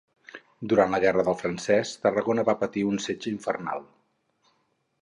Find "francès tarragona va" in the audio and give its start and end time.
1.41-2.57